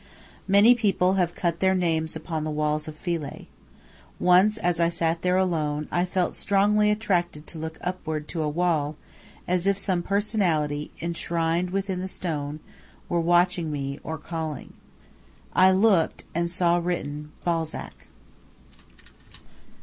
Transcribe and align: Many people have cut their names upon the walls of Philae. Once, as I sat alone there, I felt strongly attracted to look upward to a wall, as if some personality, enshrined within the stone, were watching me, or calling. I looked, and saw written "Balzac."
Many 0.47 0.73
people 0.73 1.13
have 1.21 1.35
cut 1.35 1.59
their 1.59 1.75
names 1.75 2.15
upon 2.15 2.43
the 2.43 2.49
walls 2.49 2.87
of 2.87 2.95
Philae. 2.95 3.45
Once, 4.19 4.57
as 4.57 4.79
I 4.79 4.89
sat 4.89 5.23
alone 5.23 5.87
there, 5.91 5.99
I 5.99 6.05
felt 6.05 6.33
strongly 6.33 6.89
attracted 6.89 7.45
to 7.45 7.59
look 7.59 7.77
upward 7.83 8.27
to 8.29 8.41
a 8.41 8.49
wall, 8.49 8.95
as 9.47 9.67
if 9.67 9.77
some 9.77 10.01
personality, 10.01 10.89
enshrined 11.03 11.69
within 11.69 11.99
the 11.99 12.07
stone, 12.07 12.61
were 13.09 13.21
watching 13.21 13.71
me, 13.71 13.99
or 14.03 14.17
calling. 14.17 14.73
I 15.53 15.69
looked, 15.69 16.23
and 16.33 16.49
saw 16.49 16.77
written 16.77 17.31
"Balzac." 17.45 18.07